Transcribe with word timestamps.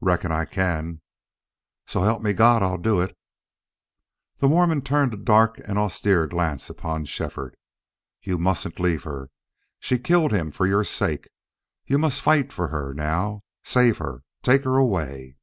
"Reckon 0.00 0.32
I 0.32 0.46
can." 0.46 1.02
"So 1.84 2.00
help 2.00 2.22
me 2.22 2.32
God 2.32 2.62
I'll 2.62 2.78
do 2.78 3.02
it!" 3.02 3.14
The 4.38 4.48
Mormon 4.48 4.80
turned 4.80 5.12
a 5.12 5.18
dark 5.18 5.58
and 5.58 5.78
austere 5.78 6.26
glance 6.26 6.70
upon 6.70 7.04
Shefford. 7.04 7.54
"You 8.22 8.38
mustn't 8.38 8.80
leave 8.80 9.02
her. 9.02 9.28
She 9.78 9.98
killed 9.98 10.32
him 10.32 10.50
for 10.52 10.66
your 10.66 10.84
sake.... 10.84 11.28
You 11.84 11.98
must 11.98 12.22
fight 12.22 12.50
for 12.50 12.68
her 12.68 12.94
now 12.94 13.42
save 13.62 13.98
her 13.98 14.22
take 14.42 14.64
her 14.64 14.76
away." 14.78 15.36